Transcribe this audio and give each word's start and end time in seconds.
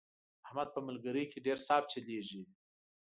احمد 0.45 0.69
په 0.75 0.79
ملګرۍ 0.87 1.25
کې 1.31 1.39
ډېر 1.45 1.57
صاف 1.67 1.83
چلېږي. 1.91 2.41